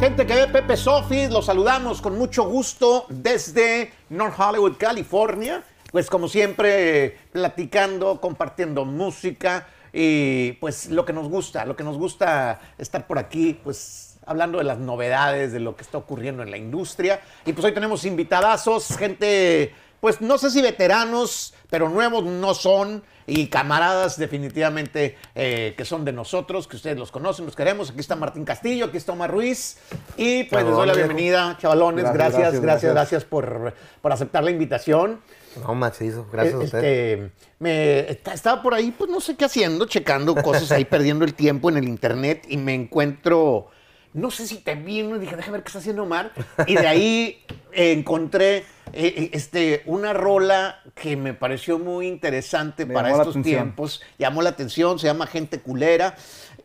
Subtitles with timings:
[0.00, 5.62] Gente que ve Pepe Sofi, los saludamos con mucho gusto desde North Hollywood, California.
[5.92, 11.98] Pues como siempre, platicando, compartiendo música y pues lo que nos gusta, lo que nos
[11.98, 16.50] gusta estar por aquí, pues hablando de las novedades, de lo que está ocurriendo en
[16.50, 17.20] la industria.
[17.44, 23.02] Y pues hoy tenemos invitadazos, gente, pues no sé si veteranos, pero nuevos no son
[23.26, 27.90] y camaradas definitivamente eh, que son de nosotros, que ustedes los conocen, los queremos.
[27.90, 29.78] Aquí está Martín Castillo, aquí está Omar Ruiz.
[30.16, 32.04] Y pues les doy la bienvenida, chavalones.
[32.04, 35.20] Gracias, gracias, gracias, gracias, gracias por, por, aceptar la invitación.
[35.62, 36.78] No, machizo, gracias a usted.
[36.78, 37.30] Este,
[37.60, 41.70] me, estaba por ahí, pues no sé qué haciendo, checando cosas ahí, perdiendo el tiempo
[41.70, 43.68] en el internet y me encuentro,
[44.12, 46.32] no sé si te vi, y dije, déjame ver qué está haciendo Omar.
[46.66, 53.12] Y de ahí encontré eh, eh, este, una rola que me pareció muy interesante para
[53.12, 54.02] estos tiempos.
[54.18, 56.16] Llamó la atención, se llama Gente Culera.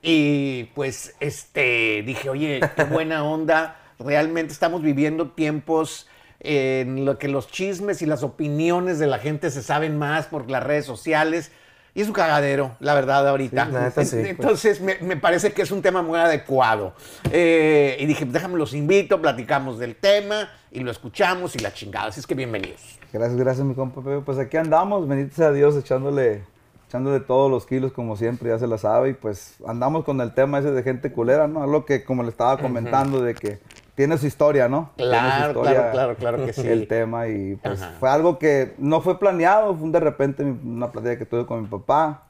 [0.01, 3.79] Y pues este, dije, oye, qué buena onda.
[3.99, 6.07] Realmente estamos viviendo tiempos
[6.39, 10.49] en lo que los chismes y las opiniones de la gente se saben más por
[10.49, 11.51] las redes sociales.
[11.97, 13.91] Y es un cagadero, la verdad, ahorita.
[13.95, 14.11] Pues.
[14.11, 16.93] Entonces, me, parece que es un tema muy adecuado.
[17.31, 22.07] Eh, y dije, déjame los invito, platicamos del tema y lo escuchamos y la chingada.
[22.07, 22.99] Así es que bienvenidos.
[23.13, 26.43] Gracias, gracias, mi compa Pues aquí andamos, benditos a Dios, echándole,
[26.89, 29.11] echándole todos los kilos, como siempre, ya se la sabe.
[29.11, 31.63] Y pues andamos con el tema ese de gente culera, ¿no?
[31.63, 33.59] Algo que, como le estaba comentando, de que
[33.95, 34.91] tiene su historia, ¿no?
[34.97, 36.67] Claro, claro, claro, claro que sí.
[36.67, 41.17] El tema y pues fue algo que no fue planeado, fue de repente una plática
[41.17, 42.21] que tuve con mi papá.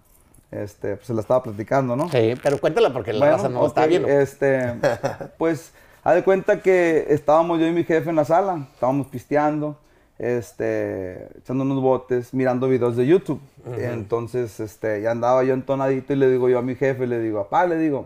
[0.52, 2.08] Este, pues se la estaba platicando, ¿no?
[2.10, 4.08] Sí, pero cuéntala porque la raza no está viendo.
[4.08, 4.76] Este,
[5.38, 9.76] pues, haz de cuenta que estábamos yo y mi jefe en la sala, estábamos pisteando,
[10.20, 13.42] este, echando unos botes, mirando videos de YouTube.
[13.78, 17.44] Entonces, este, ya andaba yo entonadito y le digo yo a mi jefe, le digo,
[17.44, 18.06] papá, le digo,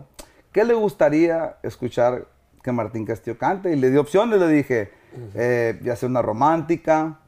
[0.50, 2.24] ¿qué le gustaría escuchar
[2.62, 3.72] que Martín Castillo cante.
[3.72, 4.90] Y le di opciones, le dije,
[5.34, 7.18] eh, ya sea una romántica,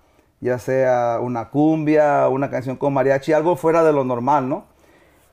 [0.41, 4.65] ya sea una cumbia, una canción con mariachi, algo fuera de lo normal, ¿no?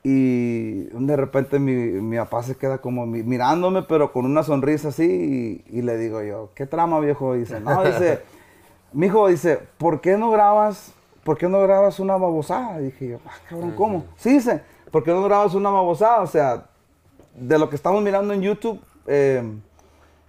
[0.03, 5.63] Y de repente mi, mi papá se queda como mirándome, pero con una sonrisa así,
[5.67, 7.33] y, le digo yo, ¿qué trama, viejo?
[7.33, 8.21] dice, no, dice,
[8.93, 10.93] mi hijo dice, ¿por qué no grabas,
[11.23, 12.79] por qué no grabas una babosada?
[12.79, 14.05] dije yo, ah, cabrón, ¿cómo?
[14.15, 16.21] Sí, dice, ¿por qué no grabas una babosada?
[16.21, 16.65] O sea,
[17.35, 19.43] de lo que estamos mirando en YouTube, eh,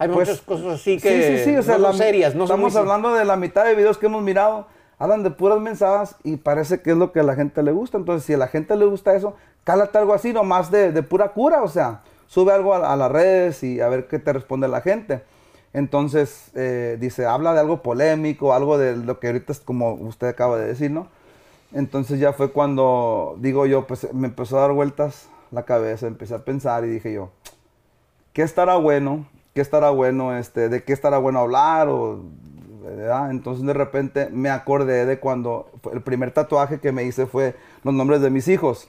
[0.00, 2.34] hay pues, muchas cosas así que sí, sí, sí, o sea, no serias.
[2.34, 4.66] No estamos hablando de la mitad de videos que hemos mirado,
[4.98, 7.98] hablan de puras mensajes y parece que es lo que a la gente le gusta.
[7.98, 11.34] Entonces, si a la gente le gusta eso, cálate algo así, nomás de, de pura
[11.34, 14.80] cura, o sea, sube algo a, las redes y a ver qué te responde la
[14.80, 15.20] gente.
[15.74, 20.28] Entonces, eh, dice, habla de algo polémico, algo de lo que ahorita es como usted
[20.28, 21.08] acaba de decir, ¿no?
[21.74, 26.34] Entonces ya fue cuando, digo yo, pues me empezó a dar vueltas la cabeza, empecé
[26.34, 27.28] a pensar y dije yo,
[28.32, 29.26] ¿qué estará bueno
[29.60, 32.22] qué estará bueno, este, de qué estará bueno hablar o
[33.30, 37.54] Entonces de repente me acordé de cuando el primer tatuaje que me hice fue
[37.84, 38.88] los nombres de mis hijos.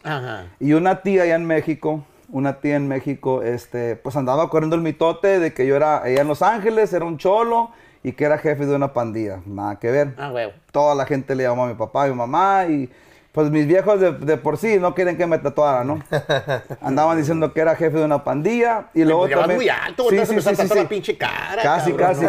[0.62, 4.82] Y una tía allá en México, una tía en México, este, pues andaba corriendo el
[4.82, 7.72] mitote de que yo era allá en Los Ángeles, era un cholo
[8.02, 9.42] y que era jefe de una pandilla.
[9.46, 10.16] Nada que ver.
[10.18, 10.34] Ah,
[10.72, 12.90] Toda la gente le llamó a mi papá y mi mamá y
[13.32, 16.00] pues mis viejos de, por sí no quieren que me tatuara, ¿no?
[16.82, 20.18] Andaban diciendo que era jefe de una pandilla y luego pues también muy alto, sí,
[20.26, 21.62] sí, sí, sí, la pinche cara.
[21.64, 22.26] Casi, casi.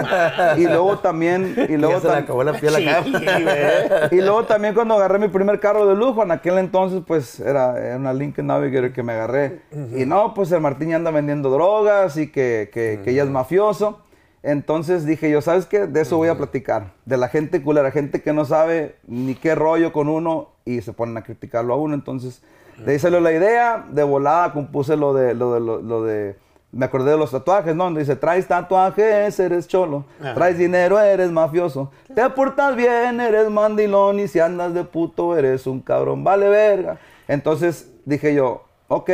[0.58, 4.08] y luego también y luego se le acabó la piel acá.
[4.12, 7.96] y luego también cuando agarré mi primer carro de lujo, en aquel entonces pues era,
[7.96, 9.62] una Lincoln Navigator que me agarré.
[9.96, 13.28] Y no, pues el Martín ya anda vendiendo drogas y que, que, que ella es
[13.28, 14.00] mafioso.
[14.44, 15.86] Entonces dije yo, ¿sabes qué?
[15.86, 16.92] De eso voy a platicar.
[17.04, 20.92] De la gente culera, gente que no sabe ni qué rollo con uno y se
[20.92, 21.94] ponen a criticarlo a uno.
[21.94, 22.42] Entonces,
[22.78, 26.36] de ahí salió la idea, de volada compuse lo de, lo de, lo, de,
[26.72, 27.84] me acordé de los tatuajes, ¿no?
[27.84, 34.20] Donde dice, traes tatuajes, eres cholo, traes dinero, eres mafioso, te portas bien, eres mandilón
[34.20, 36.98] y si andas de puto, eres un cabrón, vale verga.
[37.28, 39.10] Entonces dije yo, ok,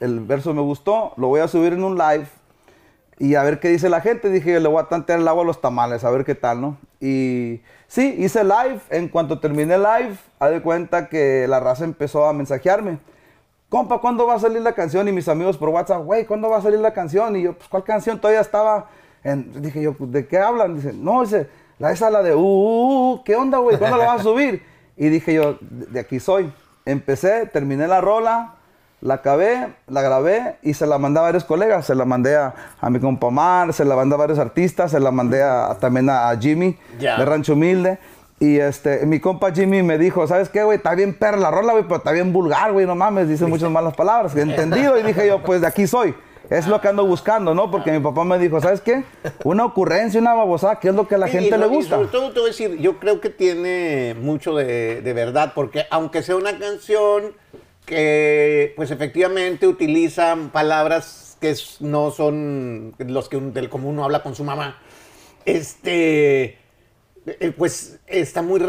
[0.00, 2.26] el verso me gustó, lo voy a subir en un live
[3.18, 4.30] y a ver qué dice la gente.
[4.30, 6.76] Dije, le voy a tantear el agua a los tamales, a ver qué tal, ¿no?
[7.02, 8.78] Y sí, hice live.
[8.88, 13.00] En cuanto terminé live, a de cuenta que la raza empezó a mensajearme.
[13.68, 15.08] Compa, ¿cuándo va a salir la canción?
[15.08, 17.34] Y mis amigos por WhatsApp, güey, ¿cuándo va a salir la canción?
[17.34, 18.20] Y yo, pues, ¿cuál canción?
[18.20, 18.86] Todavía estaba.
[19.24, 19.60] En...
[19.60, 20.76] Dije yo, ¿de qué hablan?
[20.76, 21.48] Dice, no, dice,
[21.80, 23.78] la esa la de, uh, uh, uh ¿qué onda, güey?
[23.78, 24.62] ¿Cuándo la vas a subir?
[24.96, 26.52] Y dije yo, de aquí soy.
[26.84, 28.54] Empecé, terminé la rola
[29.02, 31.84] la acabé, la grabé y se la mandé a varios colegas.
[31.86, 32.54] Se la mandé a,
[32.88, 35.42] mi compa Mar, se la mandé a varios artistas, se la mandé
[35.80, 37.98] también a, Jimmy de Rancho Humilde.
[38.38, 40.78] Y este, mi compa Jimmy me dijo, ¿sabes qué, güey?
[40.78, 43.70] Está bien perra la rola, güey, pero está bien vulgar, güey, no mames, dice muchas
[43.72, 44.34] malas palabras.
[44.34, 46.14] Entendido, y dije yo, pues de aquí soy.
[46.50, 47.70] Es lo que ando buscando, ¿no?
[47.70, 49.04] Porque mi papá me dijo, ¿sabes qué?
[49.44, 51.96] Una ocurrencia, una babosada, ¿qué es lo que a la gente le gusta?
[51.96, 56.22] sobre todo te voy a decir, yo creo que tiene mucho de, verdad, porque aunque
[56.22, 57.32] sea una canción
[57.84, 64.34] que, pues efectivamente utiliza palabras que no son los que del común uno habla con
[64.34, 64.80] su mamá,
[65.44, 66.62] este
[67.24, 68.60] eh, pues está muy,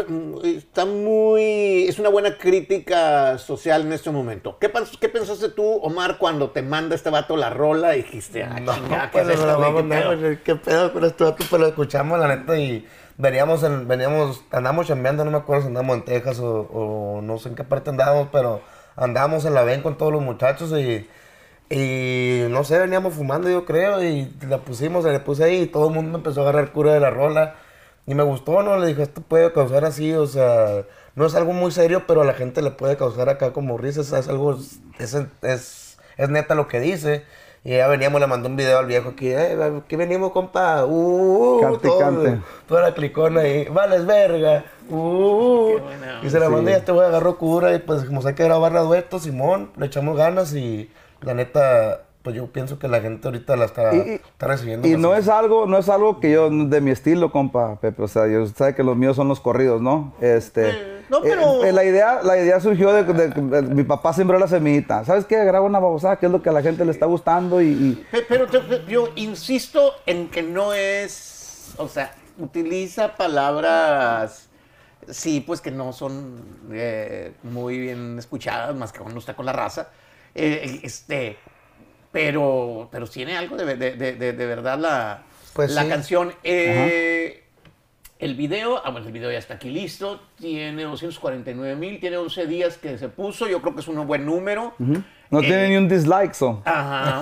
[0.43, 4.59] está muy, es una buena crítica social en este momento.
[4.59, 8.59] ¿Qué, qué pensaste tú, Omar, cuando te manda este vato la rola y dijiste, ah,
[8.59, 11.43] no, chingada, ¿qué pues, es ¿Qué pedo con este vato?
[11.49, 12.85] Pues lo escuchamos, la neta, y
[13.17, 17.49] veníamos, en, veníamos, andamos chambeando, no me acuerdo si andamos en Texas o, no sé
[17.49, 18.61] en qué parte andábamos, pero
[18.95, 21.07] andamos en la ven con todos los muchachos y...
[21.69, 25.87] Y no sé, veníamos fumando, yo creo, y la pusimos, le puse ahí y todo
[25.87, 27.55] el mundo empezó a agarrar cura de la rola.
[28.05, 28.77] Y me gustó, ¿no?
[28.77, 30.83] Le dije, esto puede causar así, o sea,
[31.15, 34.11] no es algo muy serio, pero a la gente le puede causar acá como risas,
[34.11, 34.59] es algo,
[34.99, 37.23] es, es, es neta lo que dice.
[37.65, 41.61] Y ya veníamos, le mandó un video al viejo aquí, eh, aquí venimos, compa, uh,
[41.61, 42.39] cante, cante.
[42.67, 45.77] toda la clicona ahí, vales verga, uh,
[46.21, 48.75] y se la mandé y este güey agarró cura y pues como sé que grabar
[48.75, 53.29] a dueto, Simón, le echamos ganas y la neta, pues yo pienso que la gente
[53.29, 53.91] ahorita la está,
[54.39, 54.85] recibiendo.
[54.85, 58.03] Y no es algo, no es algo que yo de mi estilo, compa Pepe.
[58.03, 60.13] O sea, yo sabe que los míos son los corridos, ¿no?
[60.19, 60.92] Este.
[61.13, 61.63] No, eh, pero...
[61.63, 65.05] Eh, la idea, la idea surgió de, mi papá sembró la semillita.
[65.05, 65.35] ¿Sabes qué?
[65.45, 68.03] Graba una babosada, que es lo que a la gente le está gustando y.
[68.27, 68.47] Pero,
[68.87, 74.49] yo insisto en que no es, o sea, utiliza palabras
[75.07, 79.53] sí, pues que no son eh, muy bien escuchadas, más que cuando está con la
[79.53, 79.89] raza.
[80.33, 81.37] este,
[82.11, 85.23] pero, pero tiene algo de, de, verdad la,
[85.53, 86.33] pues la canción.
[86.43, 87.42] Eh,
[88.23, 92.47] el video, ah, bueno, el video ya está aquí listo, tiene 249 mil, tiene 11
[92.47, 94.73] días que se puso, yo creo que es un buen número.
[95.29, 96.61] No tiene ni un dislike, so.
[96.63, 97.21] Ajá.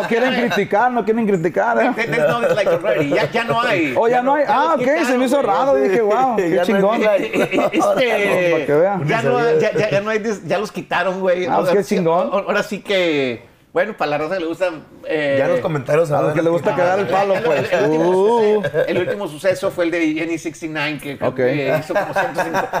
[0.00, 1.78] no quieren criticar, no quieren criticar.
[1.78, 1.92] ¿eh?
[1.94, 3.10] There's no dislike already.
[3.10, 3.94] Ya, ya no hay.
[3.96, 4.44] Oh, ya no hay.
[4.48, 5.74] Ah, ok, se me hizo raro.
[5.74, 7.02] Dije, wow, qué chingón.
[7.10, 8.66] Este,
[9.06, 11.46] ya, no, ya, ya, no hay, ya los quitaron, güey.
[11.46, 12.30] Ah, qué chingón.
[12.32, 14.72] Ahora sí que bueno, para la raza le gusta.
[15.06, 17.70] Eh, ya los comentarios a los que le gusta quedar el palo, pues.
[17.72, 18.62] Uh.
[18.88, 22.12] El, último suceso, fue el de Jenny 69, que, hizo como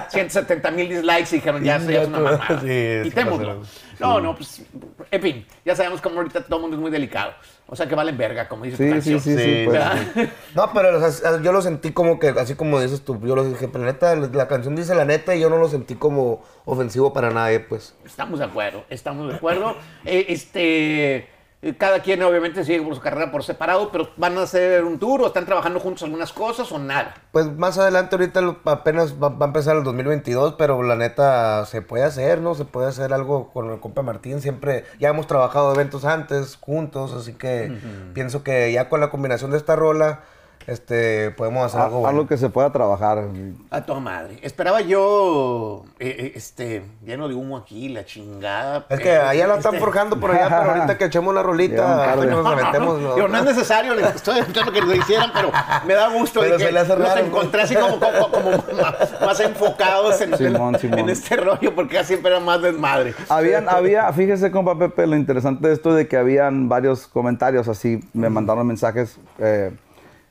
[0.08, 2.60] 170 mil dislikes y dijeron, ya, eso ya es una mamada.
[2.60, 3.62] Sí, Quitémoslo.
[4.00, 4.62] No, no, pues,
[5.10, 7.34] en fin, ya sabemos cómo ahorita todo el mundo es muy delicado.
[7.72, 9.20] O sea, que valen verga, como dice tu canción.
[9.20, 9.64] Sí, sí, sí.
[9.64, 13.68] Pues, no, pero yo lo sentí como que, así como dices tú, yo lo dije,
[13.68, 17.30] pero neta, la canción dice la neta y yo no lo sentí como ofensivo para
[17.30, 17.94] nadie, pues.
[18.04, 19.76] Estamos de acuerdo, estamos de acuerdo.
[20.04, 21.28] Eh, este
[21.78, 25.20] cada quien obviamente sigue por su carrera por separado, pero van a hacer un tour
[25.20, 27.14] o están trabajando juntos algunas cosas o nada.
[27.32, 32.04] Pues más adelante ahorita apenas va, a empezar el 2022, pero la neta se puede
[32.04, 32.54] hacer, ¿no?
[32.54, 37.12] Se puede hacer algo con el compa Martín, siempre ya hemos trabajado eventos antes juntos,
[37.12, 37.72] así que
[38.14, 40.20] pienso que ya con la combinación de esta rola
[40.70, 43.24] este, podemos hacer algo Algo que se pueda trabajar.
[43.70, 44.38] A tu madre.
[44.42, 48.86] Esperaba yo, eh, eh, este, lleno de humo aquí, la chingada.
[48.88, 52.14] Es que allá la están este, forjando por allá, pero ahorita que echemos la rolita,
[52.16, 53.00] nos no, metemos.
[53.20, 55.50] No, no, es necesario, les estoy escuchando que lo hicieran, pero
[55.86, 58.64] me da gusto de que los encontré así como, como,
[59.20, 63.14] más, enfocados en, en, este rollo, porque siempre era más desmadre.
[63.28, 68.00] Habían, había, fíjese, compa Pepe, lo interesante de esto de que habían varios comentarios así,
[68.12, 69.18] me mandaron mensajes.
[69.38, 69.72] Eh,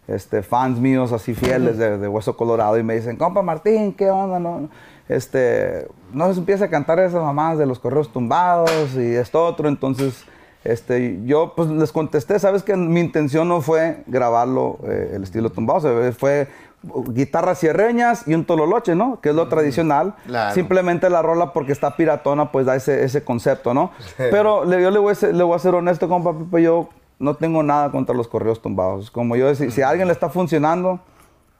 [0.09, 4.39] este, fans míos así fieles de, Hueso Colorado y me dicen, compa Martín, ¿qué onda?
[4.39, 4.69] No,
[5.07, 9.69] este, no se empieza a cantar esas mamás de los correos tumbados y esto otro.
[9.69, 10.25] Entonces,
[10.63, 15.51] este, yo pues les contesté, sabes que mi intención no fue grabarlo eh, el estilo
[15.51, 16.47] tumbado, fue
[16.81, 19.19] guitarras cierreñas y un tololoche, ¿no?
[19.21, 20.15] Que es lo tradicional.
[20.53, 23.91] Simplemente la rola porque está piratona, pues da ese, ese concepto, ¿no?
[24.17, 26.89] Pero yo le voy, a ser, le voy a ser honesto, compa Pepe, yo
[27.19, 29.11] no tengo nada contra los correos tumbados.
[29.11, 31.01] Como yo decía, si a alguien le está funcionando,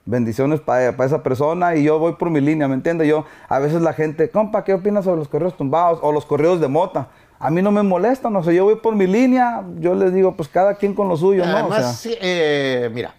[0.06, 3.08] bendiciones para esa persona y yo voy por mi línea, ¿me entiendes?
[3.08, 6.60] Yo, a veces la gente, compa, ¿qué opinas sobre los correos tumbados o los correos
[6.60, 7.10] de mota?
[7.38, 10.36] A mí no me molesta, no sé, yo voy por mi línea, yo les digo,
[10.36, 11.56] pues cada quien con lo suyo, ¿no?
[11.56, 13.16] Además, eh, mira,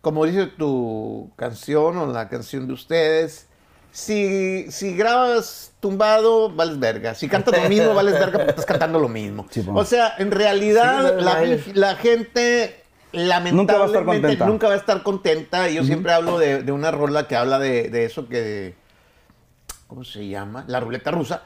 [0.00, 3.48] como dice tu canción o la canción de ustedes,
[3.92, 7.14] si, si grabas tumbado, vales verga.
[7.14, 9.46] Si cantas lo mismo, vales verga porque estás cantando lo mismo.
[9.74, 11.20] o sea, en realidad
[11.74, 12.82] la, gente
[13.12, 15.68] lamentablemente nunca va a estar contenta.
[15.68, 18.74] Y yo siempre hablo de, una rola que habla de, eso que...
[19.86, 20.64] ¿Cómo se llama?
[20.68, 21.42] La ruleta rusa.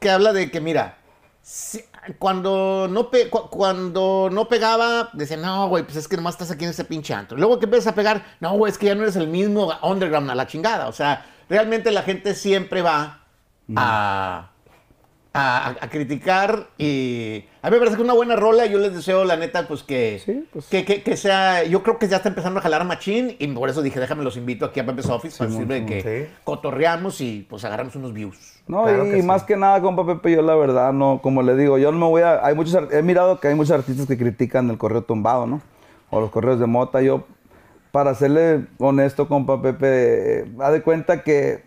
[0.00, 0.96] Que habla de que, mira,
[2.18, 3.10] cuando, no
[3.50, 7.12] cuando no pegaba, decían, no, güey, pues es que nomás estás aquí en ese pinche
[7.12, 7.36] antro.
[7.36, 10.30] Luego que empiezas a pegar, no, güey, es que ya no eres el mismo underground
[10.30, 10.88] a la chingada.
[10.88, 13.20] O sea, realmente la gente siempre va
[13.76, 14.48] a,
[15.34, 18.64] a, criticar y A mí me parece que es una buena rola.
[18.66, 20.66] Yo les deseo, la neta, pues que, Sí, pues.
[20.66, 21.62] que, que, que sea.
[21.64, 23.36] Yo creo que ya está empezando a jalar machín.
[23.38, 26.26] Y por eso dije, déjame los invito aquí a Pepe's Office para decirle de que
[26.26, 26.34] sí.
[26.44, 28.54] cotorreamos y pues agarramos unos views.
[28.66, 29.26] No, Claro y, que y sí.
[29.26, 32.06] más que nada, compa Pepe, yo la verdad, no, como le digo, yo no me
[32.06, 32.44] voy a.
[32.46, 35.60] Hay muchos, he mirado que hay muchos artistas que critican el correo tumbado, ¿no?
[36.10, 37.02] O los correos de mota.
[37.02, 37.26] Yo,
[37.92, 41.62] para serle honesto, compa Pepe, eh, haz de cuenta que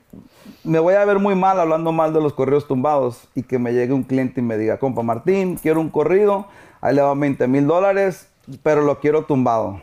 [0.64, 3.74] me voy a ver muy mal hablando mal de los correos tumbados y que me
[3.74, 6.48] llegue un cliente y me diga, compa Martín, quiero un corrido,
[6.82, 8.28] ahí le va 20 mil dólares,
[8.64, 9.82] pero lo quiero tumbado.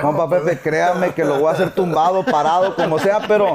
[0.00, 3.54] Compa Pepe, créame que lo voy a hacer tumbado, parado, como sea, pero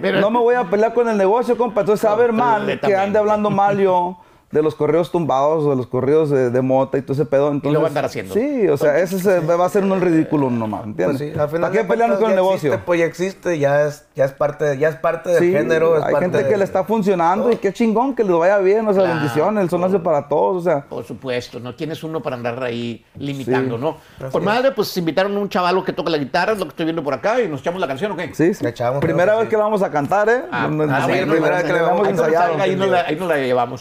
[0.00, 1.82] no me voy a pelear con el negocio, compa.
[1.82, 4.16] Entonces, a ver mal que ande hablando mal yo
[4.50, 7.52] de los correos tumbados, de los correos de, de mota y todo ese pedo.
[7.52, 8.34] Entonces, va a andar haciendo.
[8.34, 11.18] Sí, o sea, ese se- va a ser el ridículo nomás, Pues ¿entiendes?
[11.18, 12.70] sí, al final ¿Para qué pelearnos con el negocio?
[12.72, 15.96] Existe, pues ya existe, ya es, ya es parte, ya es parte del Sí, género.
[15.98, 18.88] Es hay parte gente que le está funcionando y qué chingón que les vaya bien,
[18.88, 19.18] o sea, Claro.
[19.20, 20.80] bendiciones, el sol nace para todos, o sea.
[20.88, 21.76] Por supuesto, ¿no?
[21.76, 23.80] ¿Quién es uno para andar ahí limitando, Sí.
[23.82, 24.30] no?
[24.30, 26.86] Por madre, pues invitaron a un chavalo que toca la guitarra, es lo que estoy
[26.86, 28.34] viendo por acá, y nos echamos la canción, ¿o qué?
[28.34, 28.66] Sí, sí.
[28.66, 29.50] Echamos, Primera vez sí.
[29.50, 30.42] que la vamos a cantar, ¿eh?
[30.50, 32.48] Ah, ah, primera vez que la cuando ensayado.
[32.48, 33.80] salga, ahí nos la, ahí nos la llevamos.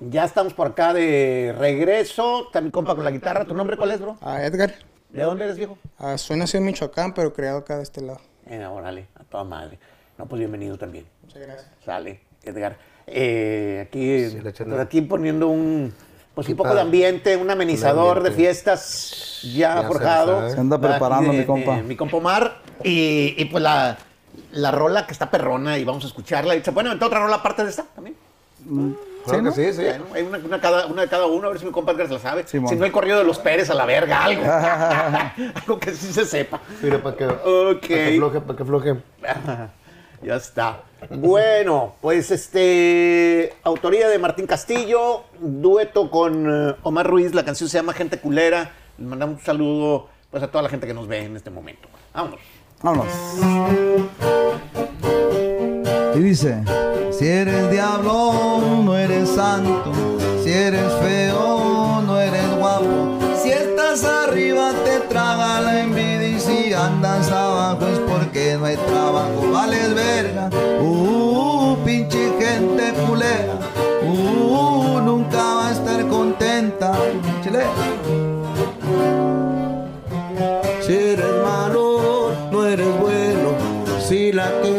[0.00, 2.46] Ya estamos por acá de regreso.
[2.46, 3.44] Está mi compa con la guitarra.
[3.44, 4.16] ¿Tu nombre cuál es, bro?
[4.20, 4.74] A Edgar.
[5.10, 5.78] ¿De dónde eres, viejo?
[5.98, 8.20] Ah, soy nacido en Michoacán, pero criado acá de este lado.
[8.46, 9.78] Eh, órale, a toda madre.
[10.18, 11.06] No, pues bienvenido también.
[11.22, 11.66] Muchas gracias.
[11.84, 12.76] Sale, Edgar.
[13.06, 15.94] Eh, aquí, Sí, pues aquí poniendo un,
[16.34, 20.50] pues un poco de ambiente, un amenizador de fiestas ya, forjado.
[20.50, 21.76] Se anda preparando, de- mi compa.
[21.76, 22.58] de mi compa Omar.
[22.84, 23.96] Y, y pues la,
[24.52, 26.54] la rola que está perrona y vamos a escucharla.
[26.56, 28.16] Y se pueden aventar otra rola aparte de esta también.
[29.26, 29.82] Claro que sí, sí.
[29.82, 32.06] Bueno, hay una, una cada, una de cada uno, a ver si mi compa Edgar
[32.06, 32.46] se la sabe.
[32.46, 32.68] Simón.
[32.68, 34.42] si no, el corrido de los Pérez a la verga, algo.
[35.54, 36.60] algo que sí se sepa.
[36.82, 38.96] Mira, para que, para que floje, para que floje.
[40.22, 40.82] ya está.
[41.10, 43.54] Bueno, pues este.
[43.64, 48.72] Autoría de Martín Castillo, dueto con eh, Omar Ruiz, la canción se llama Gente Culera.
[48.98, 51.88] Le mandamos un saludo pues, a toda la gente que nos ve en este momento.
[52.14, 52.40] Vámonos.
[52.82, 53.12] Vámonos.
[56.16, 56.62] Y dice,
[57.10, 59.92] si eres diablo, no eres santo.
[60.42, 63.18] Si eres feo, no eres guapo.
[63.42, 66.28] Si estás arriba, te traga la envidia.
[66.28, 69.50] Y si andas abajo, es porque no hay trabajo.
[69.52, 70.48] Vales verga.
[70.80, 73.58] Uh, pinche gente culera.
[74.02, 76.94] Uh, nunca va a estar contenta.
[77.44, 77.64] Chile.
[80.80, 83.76] Si eres malo, no eres bueno.
[84.08, 84.75] Si la quemas,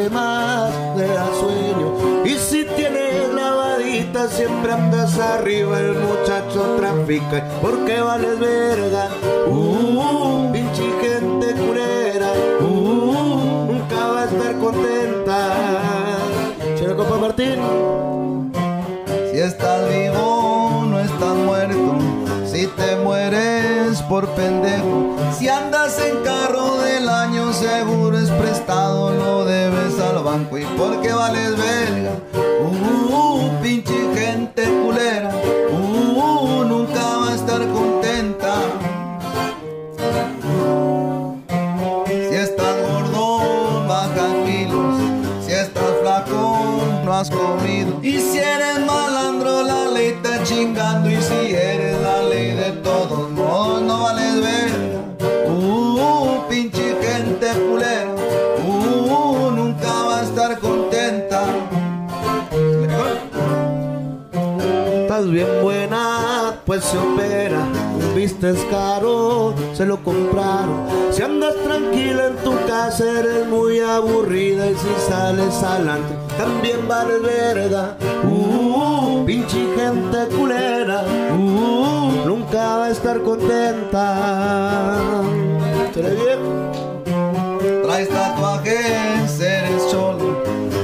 [4.29, 5.79] siempre andas arriba.
[5.79, 7.43] El muchacho trafica.
[7.61, 9.09] Porque vales verga.
[9.47, 12.31] Uh, pinche gente culera.
[12.61, 15.37] Uh, nunca va a estar contenta.
[16.75, 18.51] Chile, compa Martín.
[19.31, 21.97] Si estás vivo, no estás muerto.
[22.45, 25.15] Si te mueres por pendejo.
[25.37, 29.11] Si andas en carro del año, seguro es prestado.
[29.11, 30.57] No debes al banco.
[30.57, 32.11] ¿Y por qué vales verga?
[32.59, 33.76] Uh, pinche gente
[50.47, 51.09] chingando.
[51.09, 55.01] Y si eres la ley de todos modos, no vales verga.
[55.47, 58.15] Uh, pinche gente culera.
[58.65, 61.43] Uh, nunca va a estar contenta.
[65.01, 67.46] Estás bien buena, pues opera.
[68.39, 70.85] Vistes caro, se lo compraron.
[71.11, 74.69] Si andas tranquila en tu casa, eres muy aburrida.
[74.69, 77.97] Y si sales adelante, también vales verga.
[78.29, 81.03] Uh, pinche gente culera.
[81.31, 85.01] Uh, nunca va a estar contenta.
[87.83, 90.43] Traes tatuajes, eres cholo.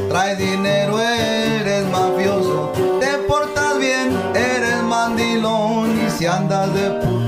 [0.10, 2.72] Traes dinero, eres mafioso.
[3.00, 6.02] Te portas bien, eres mandilón.
[6.04, 7.23] Y si andas de puto,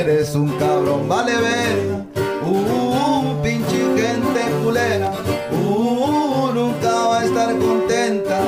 [0.00, 1.08] eres un cabrón.
[1.08, 2.04] Vale ver.
[2.42, 5.12] Uh, pinche gente culera.
[5.52, 8.40] Uh, nunca va a estar contenta.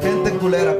[0.00, 0.76] Gente culera,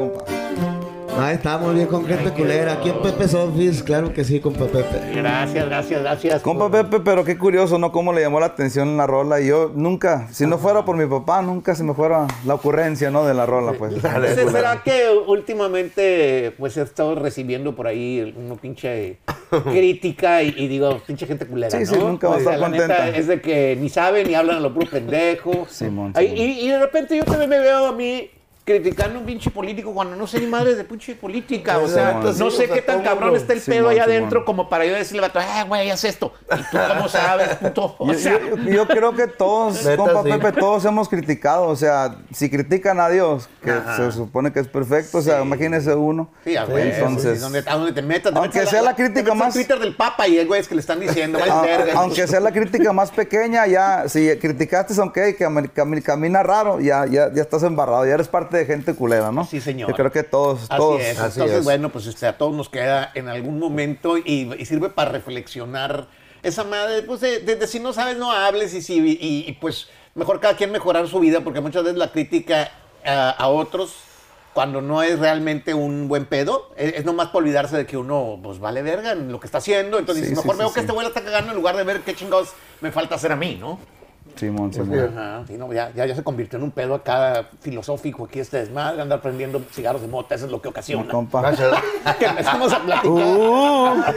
[1.18, 2.72] Ahí estamos bien con gente culera.
[2.74, 5.12] Aquí en Pepe's Office, claro que sí, compa Pepe.
[5.14, 6.42] Gracias, gracias, gracias.
[6.42, 7.92] Compa Pepe, pero qué curioso, ¿no?
[7.92, 9.40] Cómo le llamó la atención la rola.
[9.40, 13.10] Y yo nunca, si no fuera por mi papá, nunca se me fuera la ocurrencia,
[13.10, 13.24] ¿no?
[13.26, 13.94] De la rola, pues.
[13.94, 19.18] Entonces, ¿Será que últimamente pues he estado recibiendo por ahí una pinche
[19.64, 21.92] crítica y, y digo, pinche gente culera, Sí, ¿no?
[21.92, 23.18] sí, nunca va a O sea, estar la neta contenta.
[23.18, 25.66] es de que ni saben ni hablan a lo puro pendejo.
[25.68, 26.40] Simón, Ay, Simón.
[26.42, 28.30] y, y de repente yo también me veo a mí
[28.64, 31.78] criticando a un pinche político cuando no sé ni madre de pinche política.
[31.78, 34.04] O sea, Exacto, no sí, sé o sea, qué tan cabrón está el pedo allá
[34.04, 34.16] Simón.
[34.16, 36.32] adentro como para yo decirle al vato, ah, güey, haz esto.
[36.52, 37.96] ¿Y tú cómo sabes, puto?
[37.98, 40.30] O Yo, sea, yo- yo creo que todos, Neta, compa sí.
[40.30, 41.66] Pepe, todos hemos criticado.
[41.66, 43.96] O sea, si critican a Dios, que Ajá.
[43.96, 45.42] se supone que es perfecto, o sea, Sí.
[45.46, 46.30] imagínese uno.
[46.44, 48.32] Sí, a Entonces, sí, donde, a donde te metas.
[48.32, 50.68] te Aunque metas a sea la te crítica más- Twitter del Papa y hay güeyes
[50.68, 51.94] que le están diciendo, a- verga.
[51.96, 57.06] aunque sea la crítica más pequeña, ya, si criticaste, aunque cami- cami- camina raro, ya,
[57.06, 59.44] ya, ya estás embarrado, ya eres parte de gente culera, ¿no?
[59.44, 59.88] Sí, señor.
[59.90, 61.00] Yo creo que todos, Así todos.
[61.00, 61.18] es.
[61.18, 61.64] Así Entonces, es.
[61.64, 66.06] bueno, pues este, a todos nos queda en algún momento y, y sirve para reflexionar
[66.42, 69.52] esa madre, pues de, de- de si no sabes, no hables y, si, y, y,
[69.60, 72.70] pues mejor cada quien mejorar su vida porque muchas veces la crítica
[73.04, 73.94] a, a otros
[74.52, 78.38] cuando no es realmente un buen pedo, es, es nomás para olvidarse de que uno
[78.42, 80.74] pues vale verga en lo que está haciendo, entonces sí, mejor sí, veo sí.
[80.74, 82.50] que este güey la está cagando en lugar de ver qué chingados
[82.82, 83.78] me falta hacer a mí, ¿no?
[84.36, 85.12] Simón, Simón.
[85.16, 88.58] Ajá, sí, no, ya, ya, ya se convirtió en un pedo acá filosófico aquí este
[88.58, 91.10] desmadre, andar prendiendo cigarros de mota, eso es lo que ocasiona.
[91.10, 91.52] Compa.
[92.18, 94.14] Que empezamos a platicar.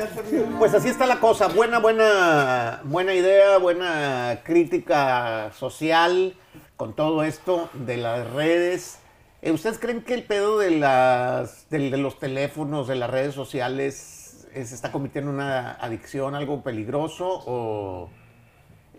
[0.60, 1.48] Pues así está la cosa.
[1.48, 6.36] Buena, buena, buena idea, buena crítica social
[6.76, 9.00] con todo esto de las redes.
[9.42, 14.48] Eh, ¿Ustedes creen que el pedo de las de, los teléfonos, de las redes sociales,
[14.54, 18.10] eh, se está convirtiendo en una adicción, algo peligroso o,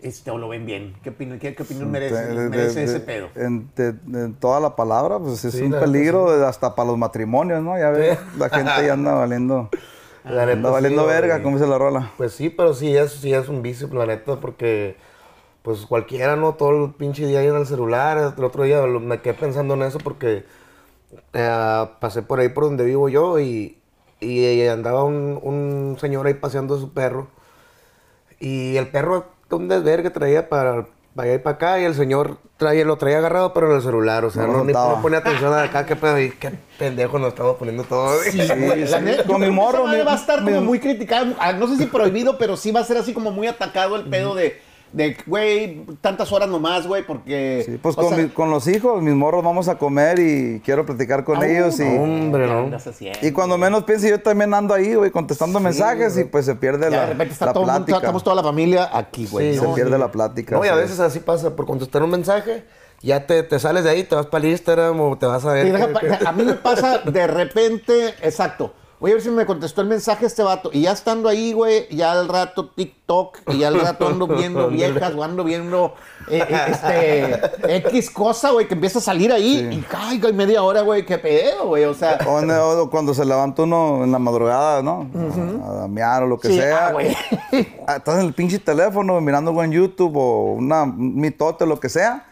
[0.03, 0.95] este, o lo ven bien?
[1.03, 3.29] ¿Qué opinión, qué, qué opinión merece, De- de- merece de- ese pedo?
[3.35, 6.97] En, de- en toda la palabra, pues es Sí, un peligro de- hasta para los
[6.97, 7.77] matrimonios, ¿no?
[7.77, 9.69] Ya ves, la gente ya anda valiendo,
[10.25, 11.15] La neta, anda sí, valiendo güey.
[11.15, 12.11] verga, como dice la rola.
[12.17, 14.95] Pues sí, pero sí es, sí es un vicio, la neta, porque
[15.63, 16.55] pues cualquiera, ¿no?
[16.55, 18.33] Todo el pinche día ahí en el celular.
[18.37, 20.45] El otro día me quedé pensando en eso porque
[21.33, 23.77] eh, pasé por ahí por donde vivo yo y,
[24.19, 27.27] y andaba un, un señor ahí paseando a su perro.
[28.39, 29.25] Y el perro,
[29.55, 30.85] un desvergue traía para,
[31.15, 33.81] para allá y para acá y el señor traía, lo traía agarrado pero en el
[33.81, 34.25] celular.
[34.25, 37.17] O sea, No no, ni no ponía atención a acá, qué pedo, y qué pendejo
[37.19, 38.23] nos estamos poniendo todos.
[38.23, 38.47] Sí, La
[38.99, 41.33] sí, neta, con mi morro, mi- va a estar mi- como muy criticado.
[41.39, 44.05] ah, No sé si prohibido, pero sí va a ser así como muy atacado el
[44.05, 44.61] pedo de,
[44.93, 47.63] de güey, tantas horas nomás, güey, porque.
[47.65, 50.85] Sí, pues con, sea, mi- con los hijos, mis morros vamos a comer y quiero
[50.85, 51.79] platicar con ah, ellos.
[51.79, 53.17] Y, hombre, ¿qué no.
[53.21, 56.89] y cuando menos piense, yo también ando ahí, güey, contestando mensajes y pues se pierde
[56.89, 58.05] Ya la, de repente está la todo el mundo, plática.
[58.05, 59.53] estamos toda la familia aquí, güey.
[59.53, 59.69] Sí, ¿no?
[59.69, 60.55] se pierde la plática.
[60.55, 62.63] No, y a veces así pasa, por contestar un mensaje,
[63.01, 65.53] ya te, te sales de ahí, te vas para el Instagram o te vas a
[65.53, 65.71] ver.
[65.71, 68.73] Deja a mí me pasa de repente, exacto.
[68.99, 70.71] Voy a ver si me contestó el mensaje este vato.
[70.73, 74.67] Y ya estando ahí, güey, ya al rato TikTok, y ya al rato ando viendo
[74.71, 75.93] viejas, o ando viendo
[76.27, 79.69] eh, eh, este, X cosa, güey, que empieza a salir ahí.
[79.71, 81.83] Y caiga, y media hora, güey, qué pedo, güey.
[81.83, 85.07] O sea, O, o cuando se levanta uno en la madrugada, ¿no?
[85.63, 86.87] A damear o lo que sí, sea.
[86.87, 87.15] ah, güey.
[87.85, 91.79] Ah, Estás en el pinche teléfono mirando algo en YouTube o una, un mitote, lo
[91.79, 92.25] que sea.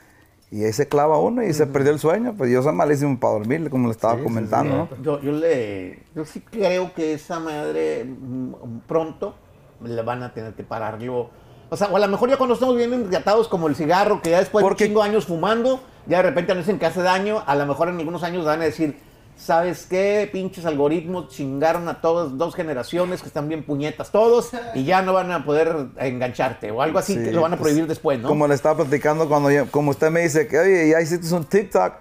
[0.52, 2.34] Y ahí se clava uno y se perdió el sueño.
[2.38, 5.04] Pues yo soy malísimo para dormir, como le estaba comentando, ¿no?
[5.04, 8.54] Yo, yo le, yo sí creo que esa madre mm,
[8.88, 9.36] pronto
[9.84, 11.30] le van a tener que pararlo.
[11.70, 14.30] O sea, o a lo mejor ya cuando estamos bien engatados como el cigarro, que
[14.30, 17.42] ya después Porque- de de años fumando, ya de repente nos dicen que hace daño,
[17.46, 18.98] a lo mejor en algunos años van a decir,
[19.38, 20.30] ¿sabes qué?
[20.32, 25.14] Pinches algoritmos chingaron a todas dos generaciones que están bien puñetas todos y ya no
[25.14, 28.20] van a poder engancharte o algo así Sí, que lo van a pues, prohibir después,
[28.20, 28.28] ¿no?
[28.28, 31.46] Como le estaba platicando cuando yo- como usted me dice que, oye, ya hiciste un
[31.46, 31.94] TikTok.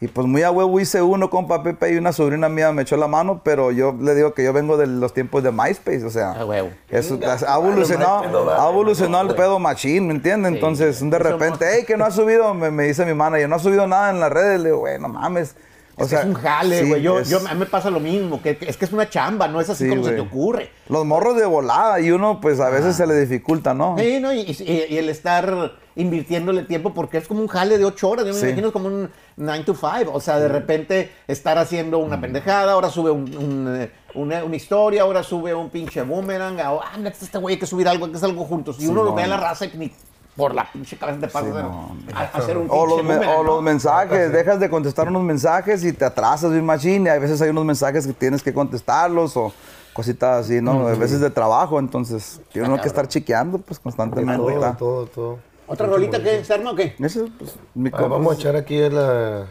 [0.00, 2.96] Y pues muy a huevo hice uno, compa Pepe, y una sobrina mía me echó
[2.96, 6.10] la mano, pero yo le digo que yo vengo de los tiempos de MySpace, o
[6.10, 6.30] sea.
[6.34, 6.70] A huevo.
[6.88, 10.52] Eso, ha evolucionado, ha evolucionado el pedo machín, ¿me entiendes?
[10.52, 13.58] Entonces, de repente, hey, que no ha subido, me, me dice mi manager, no ha
[13.58, 14.60] subido nada en las redes.
[14.60, 15.56] Le digo, güey, no mames.
[16.00, 17.02] O Es que es un jale, sí, güey.
[17.02, 19.10] yo, es- yo, a mí me pasa lo mismo, que, que es que es una
[19.10, 20.70] chamba, no es así Sí, como se te ocurre.
[20.88, 23.96] Los morros de volada y uno, pues a veces se le dificulta, ¿no?
[23.98, 24.32] Sí, ¿no?
[24.32, 28.24] Y, y- y el estar invirtiéndole tiempo, porque es como un jale de ocho horas,
[28.24, 28.46] yo me Sí.
[28.46, 32.88] imagino como un 9 to 5, o sea, de repente estar haciendo una pendejada, ahora
[32.90, 37.38] sube un- un, eh, una, una historia, ahora sube un pinche boomerang, o, ah, este
[37.38, 39.26] güey hay que subir algo, hay que hacer algo juntos, y uno lo ve a
[39.26, 39.92] la raza y ni
[40.38, 43.02] por la pinche cabeza te pasa a hacer- a, a hacer un O los, o
[43.02, 43.42] ¿no?
[43.42, 47.42] los mensajes, dejas de contestar unos mensajes y te atrasas bien machín y a veces
[47.42, 49.52] hay unos mensajes que tienes que contestarlos o
[49.92, 50.86] cositas así, ¿no?
[50.86, 54.40] A veces de trabajo, entonces tiene uno que estar chequeando pues constantemente.
[54.42, 55.38] todo, todo, todo.
[55.66, 56.94] ¿Otra rolita que se arma o qué?
[56.98, 59.44] Ese, pues, mi Ah, compa vamos a echar aquí la.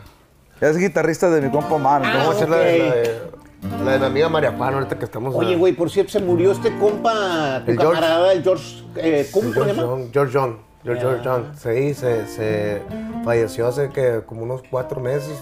[0.61, 1.75] es guitarrista de mi compa.
[1.75, 2.63] Ah, entonces- Vamos a echar la, ok.
[2.63, 3.37] de-
[3.69, 5.35] la de, la de amiga María Pano, ahorita que estamos.
[5.35, 7.99] Oye, güey, por cierto, se murió este compa, tu El George.
[8.01, 9.97] camarada, el George, eh, ¿cómo se George llama?
[10.13, 10.53] George Young.
[10.95, 11.43] George, Young.
[11.55, 12.81] Sí, se, se
[13.25, 15.37] falleció hace que como unos cuatro meses,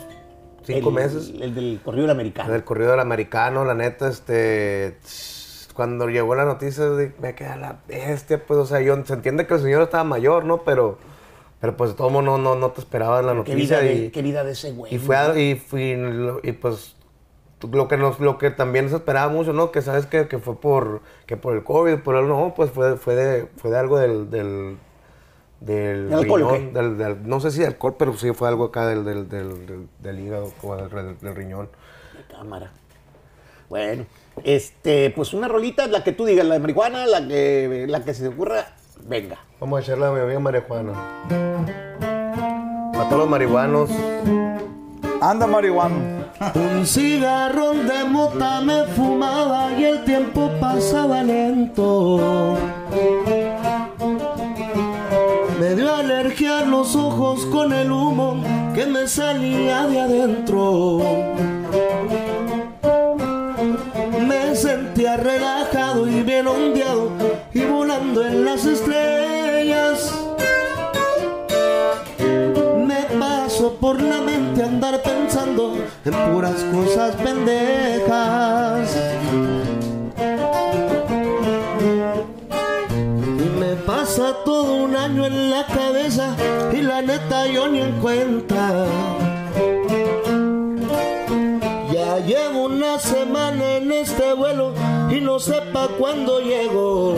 [0.64, 1.34] cinco El- meses.
[1.40, 2.54] El del corrido del americano.
[2.56, 4.98] El corrido del americano, la neta, este.
[5.74, 9.46] Cuando llegó la noticia, de- me queda la bestia, pues, o sea, yo, se entiende
[9.46, 10.64] que el señor estaba mayor, ¿no?
[10.64, 10.98] Pero,
[11.62, 13.80] Pero pues de todo modo no, no, no te esperabas la Qué vida, noticia.
[13.80, 14.94] de, y, qué vida de ese güey.
[14.94, 15.98] y fue a- y, fui-
[16.44, 16.96] y pues
[17.72, 19.72] lo que nos lo que también se esperaba mucho, ¿no?
[19.72, 22.98] Que sabes que, que fue por que por el COVID, por algo, no, pues fue,
[22.98, 24.78] fue de fue de algo del del
[25.66, 28.66] del ¿De alcohol riñón, del- del- no sé si de alcohol, pero sí fue algo
[28.66, 31.70] acá del, del, del, del- del hígado o del, del- del riñón.
[32.30, 32.72] cámara.
[33.70, 34.06] Bueno,
[34.44, 38.14] este, pues una rolita, la que tú digas, la de marihuana, la que, la que
[38.14, 38.64] se te ocurra,
[39.08, 39.38] venga.
[39.60, 40.94] Vamos a echarle a mi amiga marihuana.
[42.94, 43.90] A todos los marihuanos.
[45.22, 45.96] Anda, marihuano.
[46.54, 52.58] Un cigarrón de mota me fumaba y el tiempo pasaba lento.
[56.38, 58.44] Los ojos con el humo
[58.74, 61.00] que me salía de adentro.
[64.28, 67.12] Me sentía relajado y bien ondeado
[67.54, 70.14] y volando en las estrellas.
[72.86, 78.90] Me paso por la mente andar pensando en puras cosas pendejas.
[85.06, 86.36] En la cabeza
[86.74, 88.86] y la neta yo ni en cuenta.
[91.94, 94.74] Ya llevo una semana en este vuelo
[95.12, 97.16] y no sé pa' cuándo llego.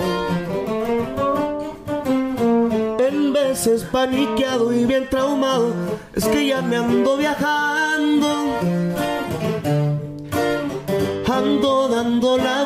[3.00, 5.72] En veces paniqueado y bien traumado,
[6.14, 8.28] es que ya me ando viajando.
[11.26, 12.57] Ando dando la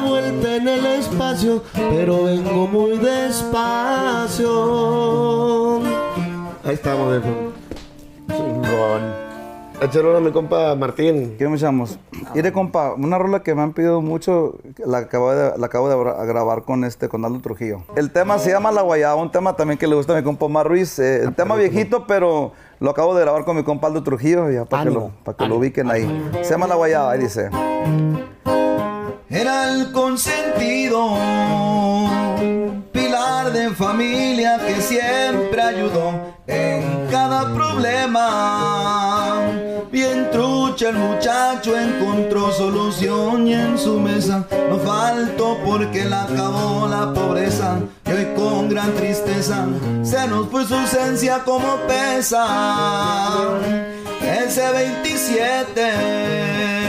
[0.57, 2.97] en el espacio, pero vengo muy
[4.51, 5.79] despacio.
[6.63, 7.27] Ahí estamos, viejo.
[8.29, 9.21] Chingón.
[9.81, 11.35] Una a mi compa Martín.
[11.39, 11.97] ¿Qué echamos?
[12.35, 15.95] Mire, compa, una rola que me han pedido mucho, la acabo de, la acabo de
[15.95, 17.81] gra- grabar con este, con Aldo Trujillo.
[17.95, 20.45] El tema se llama La Guayaba, un tema también que le gusta a mi compa
[20.45, 20.99] Omar Ruiz.
[20.99, 24.65] eh, el tema viejito, pero lo acabo de grabar con mi compa Aldo Trujillo, ya
[24.65, 26.29] para que, Ánimo, lo, para que lo ánimo, ubiquen ahí.
[26.43, 27.49] Se llama La Guayaba, ahí dice.
[29.31, 31.15] Era el consentido,
[32.91, 39.37] pilar de familia que siempre ayudó en cada problema.
[39.89, 46.89] Bien trucha el muchacho encontró solución y en su mesa no faltó porque la acabó
[46.89, 47.79] la pobreza.
[48.07, 49.65] Y hoy con gran tristeza
[50.03, 53.47] se nos fue su esencia como pesa.
[54.21, 56.80] Ese 27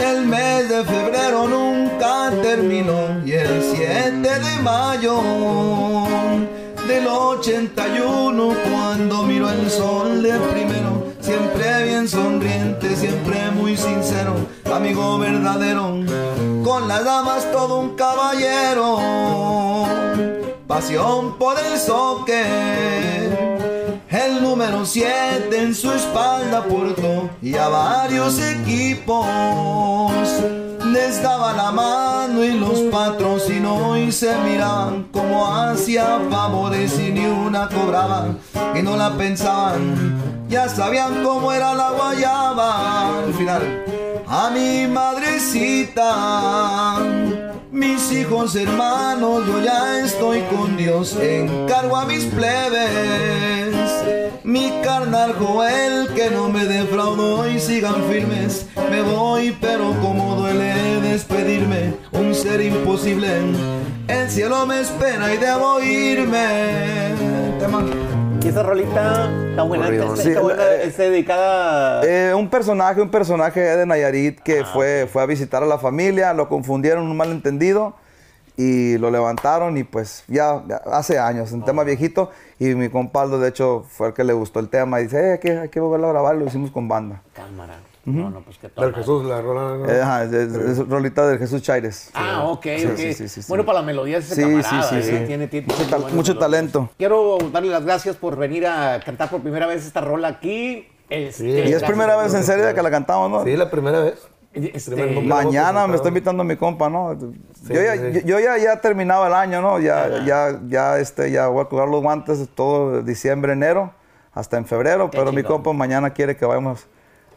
[0.00, 5.20] del mes de febrero nunca terminó y el 7 de mayo
[6.88, 14.34] del 81 cuando miró el sol de primero siempre bien sonriente siempre muy sincero
[14.72, 15.96] amigo verdadero
[16.64, 18.98] con las damas todo un caballero
[20.66, 23.59] pasión por el soccer
[24.10, 30.12] el número 7 en su espalda portó y a varios equipos
[30.86, 37.26] les daba la mano y los patrocinó y se miraban como hacía favores y ni
[37.26, 38.38] una cobraban
[38.74, 40.16] y no la pensaban,
[40.48, 43.18] ya sabían cómo era la guayaba.
[43.24, 43.84] Al final,
[44.26, 46.10] a mi madrecita.
[47.72, 53.76] Mis hijos hermanos, yo ya estoy con Dios, encargo a mis plebes.
[54.42, 58.66] Mi carnal Joel que no me defraudó y sigan firmes.
[58.90, 63.28] Me voy, pero como duele despedirme, un ser imposible.
[64.08, 67.14] El cielo me espera y debo irme.
[67.60, 67.84] Tema.
[68.42, 72.00] Y esa rolita está buena, está, está buena, eh, dedicada...
[72.04, 75.78] Eh, un personaje, un personaje de Nayarit Ah, que fue, fue a visitar a la
[75.78, 77.94] familia, lo confundieron, un malentendido,
[78.56, 81.64] y lo levantaron y pues ya, ya hace años, un Oh.
[81.66, 85.04] tema viejito, y mi compaldo de hecho fue el que le gustó el tema y
[85.04, 87.20] dice, eh, hay, que, hay que volverlo a grabar, lo hicimos con banda.
[87.34, 87.74] Cámara.
[88.04, 89.92] No, no, pues que Del Jesús, la rola.
[89.92, 92.10] Eh, ajá, es, es- es rolita del Jesús Chaires.
[92.14, 92.96] Ah, ok, Sí, ok.
[92.96, 93.48] sí, sí, sí, sí.
[93.48, 95.18] Bueno, para la melodía es ese Sí, camarada, sí, sí, ¿eh?
[95.20, 95.26] sí.
[95.26, 95.66] Tiene, tiene-
[96.14, 96.88] Mucho talento.
[96.96, 100.88] Quiero darle las gracias por venir a cantar por primera vez esta rola aquí.
[101.10, 103.44] Este, Y es primera vez en serio que la cantamos, ¿no?
[103.44, 104.14] Sí, la primera vez.
[104.52, 105.20] Este.
[105.20, 107.16] Mañana me está invitando mi compa, ¿no?
[107.16, 108.00] yo ya, sí.
[108.14, 109.78] yo- yo ya, ya terminaba el año, ¿no?
[109.78, 113.92] Ya, ya, ya, este, ya voy a colgar los guantes todo diciembre, enero,
[114.32, 116.86] hasta en febrero, pero mi compa mañana quiere que vayamos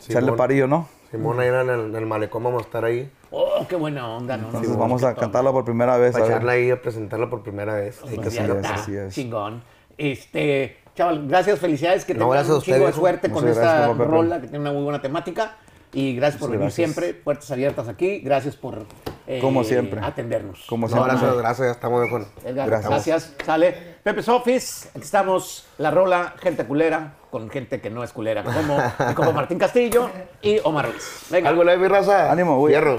[0.04, 0.38] a echarle Simón.
[0.38, 0.88] parillo, ¿no?
[1.12, 3.10] Simón, ahí en el, en el malecón vamos a estar ahí.
[3.32, 4.48] Oh, qué buena onda, ¿no?
[4.48, 6.13] Entonces vamos a cantarla por primera vez.
[6.13, 8.02] Para a echarla ahí a presentarla por primera vez.
[8.04, 8.56] Hay que ya hacerlo.
[8.56, 9.13] está, así es.
[9.13, 9.63] Chingón.
[9.98, 14.42] Este, chaval, gracias, felicidades, que No, a un chingo de suerte con esta gracias, rola
[14.42, 15.58] que tiene una muy buena temática.
[15.94, 16.76] Y gracias por venir gracias.
[16.94, 18.20] siempre, puertas abiertas aquí.
[18.20, 18.86] Gracias por
[19.28, 20.02] eh, Como siempre.
[20.04, 20.66] atendernos.
[20.68, 21.12] Como No, siempre.
[21.12, 22.28] gracias, gracias, ya estamos de acuerdo.
[22.44, 22.90] Edgar, Gracias.
[22.90, 23.34] gracias.
[23.46, 23.94] Sale.
[24.04, 28.78] Pepe Sofis, aquí estamos, la rola, gente culera, con gente que no es culera, como,
[29.16, 30.10] como Martín Castillo
[30.42, 31.26] y Omar Ruiz.
[31.30, 31.50] Venga.
[31.50, 32.32] ¿Algo le mi raza?
[32.32, 32.74] Ánimo, güey.
[32.74, 32.98] Fierro.